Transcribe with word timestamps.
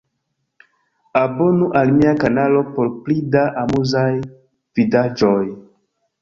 Abonu 1.23 1.65
al 1.81 1.91
mia 1.97 2.13
kanalo 2.23 2.63
por 2.77 2.89
pli 3.03 3.19
da 3.37 3.45
amuzaj 3.65 4.15
vidaĵoj 4.81 5.45